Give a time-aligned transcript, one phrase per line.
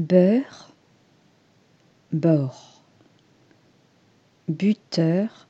[0.00, 0.70] beurre,
[2.10, 2.82] bord,
[4.48, 5.46] buteur,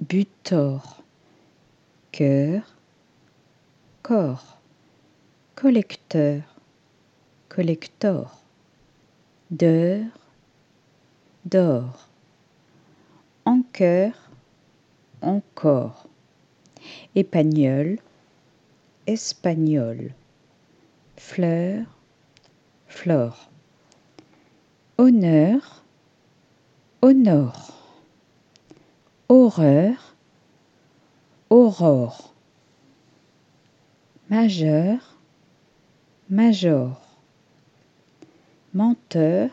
[0.00, 1.04] butor,
[2.10, 2.76] cœur,
[4.02, 4.58] corps,
[5.54, 6.42] collecteur,
[7.48, 8.42] collector,
[9.52, 10.18] d'heure,
[11.44, 12.08] d'or,
[13.44, 14.28] en cœur,
[15.22, 16.08] encore,
[17.14, 18.00] épagnol,
[19.06, 20.12] espagnol,
[21.16, 21.95] fleur,
[24.98, 25.82] honneur,
[27.02, 27.72] honore,
[29.28, 30.14] horreur,
[31.50, 32.34] aurore,
[34.28, 34.98] majeur,
[36.28, 37.00] major,
[38.74, 39.50] menteur,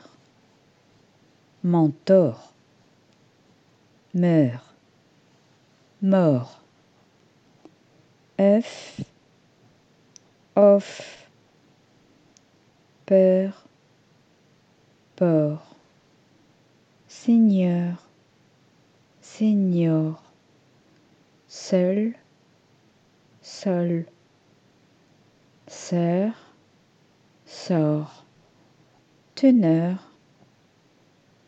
[1.63, 2.53] mentor,
[4.15, 4.63] meurt,
[6.01, 6.59] mort,
[8.39, 8.99] œuf,
[10.55, 11.22] off,
[13.13, 13.67] peur,
[15.15, 15.75] port,
[17.07, 18.09] seigneur,
[19.21, 20.23] seigneur,
[21.47, 22.15] seul,
[23.43, 24.07] sol,
[25.67, 26.33] sœur,
[27.45, 28.25] sort,
[29.35, 30.11] teneur,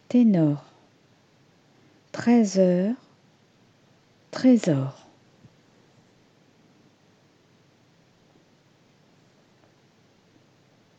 [0.07, 0.63] ténor,
[2.11, 2.93] trésor,
[4.29, 5.04] trésor.